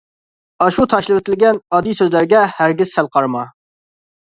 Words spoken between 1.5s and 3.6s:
ئاددىي سۆزلەرگە ھەرگىز سەل قارىما.